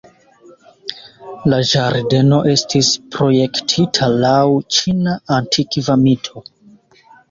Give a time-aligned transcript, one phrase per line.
[1.53, 4.37] La ĝardeno estis projektita laŭ
[4.81, 6.49] ĉina antikva mito.